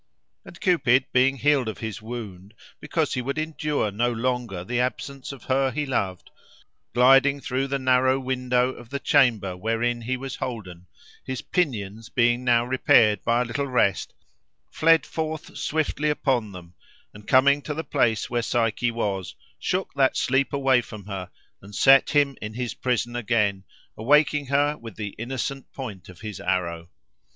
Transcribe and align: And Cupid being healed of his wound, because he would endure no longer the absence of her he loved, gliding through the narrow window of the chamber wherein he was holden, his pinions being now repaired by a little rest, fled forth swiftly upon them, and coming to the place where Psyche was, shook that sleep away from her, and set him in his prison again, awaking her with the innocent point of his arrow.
And 0.43 0.59
Cupid 0.59 1.05
being 1.13 1.37
healed 1.37 1.67
of 1.67 1.77
his 1.77 2.01
wound, 2.01 2.55
because 2.79 3.13
he 3.13 3.21
would 3.21 3.37
endure 3.37 3.91
no 3.91 4.11
longer 4.11 4.63
the 4.63 4.79
absence 4.79 5.31
of 5.31 5.43
her 5.43 5.69
he 5.69 5.85
loved, 5.85 6.31
gliding 6.95 7.39
through 7.39 7.67
the 7.67 7.77
narrow 7.77 8.19
window 8.19 8.69
of 8.69 8.89
the 8.89 8.97
chamber 8.99 9.55
wherein 9.55 10.01
he 10.01 10.17
was 10.17 10.37
holden, 10.37 10.87
his 11.23 11.43
pinions 11.43 12.09
being 12.09 12.43
now 12.43 12.65
repaired 12.65 13.23
by 13.23 13.41
a 13.41 13.45
little 13.45 13.67
rest, 13.67 14.15
fled 14.71 15.05
forth 15.05 15.55
swiftly 15.55 16.09
upon 16.09 16.51
them, 16.51 16.73
and 17.13 17.27
coming 17.27 17.61
to 17.61 17.75
the 17.75 17.83
place 17.83 18.27
where 18.27 18.41
Psyche 18.41 18.89
was, 18.89 19.35
shook 19.59 19.93
that 19.93 20.17
sleep 20.17 20.51
away 20.51 20.81
from 20.81 21.05
her, 21.05 21.29
and 21.61 21.75
set 21.75 22.09
him 22.09 22.35
in 22.41 22.55
his 22.55 22.73
prison 22.73 23.15
again, 23.15 23.63
awaking 23.95 24.47
her 24.47 24.75
with 24.77 24.95
the 24.95 25.09
innocent 25.19 25.71
point 25.71 26.09
of 26.09 26.21
his 26.21 26.39
arrow. 26.39 26.89